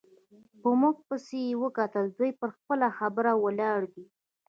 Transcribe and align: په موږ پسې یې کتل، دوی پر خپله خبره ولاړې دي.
په 0.61 0.69
موږ 0.81 0.95
پسې 1.07 1.39
یې 1.49 1.67
کتل، 1.77 2.05
دوی 2.17 2.31
پر 2.39 2.49
خپله 2.57 2.87
خبره 2.97 3.31
ولاړې 3.43 3.87
دي. 3.95 4.05